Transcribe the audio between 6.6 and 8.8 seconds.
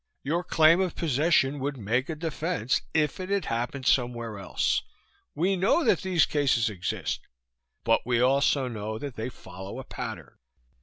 exist, but we also